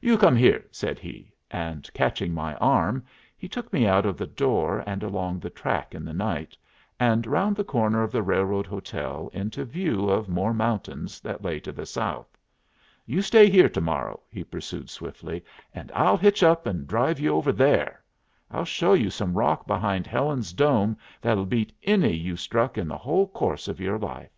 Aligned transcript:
"You 0.00 0.16
come 0.16 0.34
here," 0.34 0.64
said 0.70 0.98
he; 0.98 1.30
and, 1.50 1.92
catching 1.92 2.32
my 2.32 2.54
arm, 2.54 3.04
he 3.36 3.48
took 3.48 3.70
me 3.70 3.86
out 3.86 4.06
of 4.06 4.16
the 4.16 4.26
door 4.26 4.82
and 4.86 5.02
along 5.02 5.40
the 5.40 5.50
track 5.50 5.94
in 5.94 6.06
the 6.06 6.14
night, 6.14 6.56
and 6.98 7.26
round 7.26 7.54
the 7.54 7.64
corner 7.64 8.02
of 8.02 8.10
the 8.10 8.22
railroad 8.22 8.66
hotel 8.66 9.28
into 9.34 9.66
view 9.66 10.08
of 10.08 10.26
more 10.26 10.54
mountains 10.54 11.20
that 11.20 11.42
lay 11.42 11.60
to 11.60 11.70
the 11.72 11.84
south. 11.84 12.34
"You 13.04 13.20
stay 13.20 13.50
here 13.50 13.68
to 13.68 13.80
morrow," 13.82 14.20
he 14.30 14.42
pursued, 14.42 14.88
swiftly, 14.88 15.44
"and 15.74 15.92
I'll 15.94 16.16
hitch 16.16 16.42
up 16.42 16.64
and 16.66 16.86
drive 16.86 17.20
you 17.20 17.34
over 17.34 17.52
there. 17.52 18.02
I'll 18.50 18.64
show 18.64 18.94
you 18.94 19.10
some 19.10 19.34
rock 19.36 19.66
behind 19.66 20.06
Helen's 20.06 20.54
Dome 20.54 20.96
that'll 21.20 21.44
beat 21.44 21.74
any 21.82 22.14
you've 22.16 22.40
struck 22.40 22.78
in 22.78 22.88
the 22.88 22.96
whole 22.96 23.26
course 23.28 23.68
of 23.68 23.80
your 23.80 23.98
life. 23.98 24.32